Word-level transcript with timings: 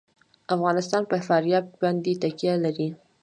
افغانستان 0.55 1.03
په 1.11 1.17
فاریاب 1.27 1.65
باندې 1.81 2.11
تکیه 2.23 2.53
لري. 2.65 2.89